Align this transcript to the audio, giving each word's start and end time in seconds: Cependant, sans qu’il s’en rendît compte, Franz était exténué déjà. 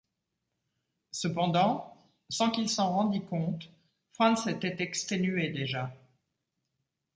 Cependant, 1.11 1.93
sans 2.29 2.49
qu’il 2.49 2.67
s’en 2.71 2.91
rendît 2.91 3.23
compte, 3.23 3.69
Franz 4.13 4.49
était 4.49 4.77
exténué 4.81 5.49
déjà. 5.51 5.93